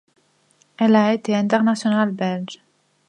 Elle 0.79 0.95
a 0.95 1.13
été 1.13 1.35
internationale 1.35 2.09
belge. 2.11 2.63